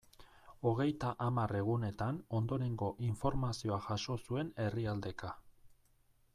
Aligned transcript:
Hogeita 0.69 1.11
hamar 1.25 1.53
egunetan 1.59 2.17
ondorengo 2.39 2.89
informazioa 3.09 3.79
jaso 3.91 4.19
zuen 4.25 4.53
herrialdeka. 4.65 5.35